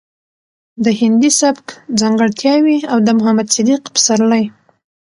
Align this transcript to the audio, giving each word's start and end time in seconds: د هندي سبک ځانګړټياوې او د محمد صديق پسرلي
د 0.83 0.85
هندي 0.99 1.31
سبک 1.41 1.67
ځانګړټياوې 1.99 2.77
او 2.91 2.97
د 3.07 3.09
محمد 3.17 3.47
صديق 3.55 3.81
پسرلي 3.93 4.43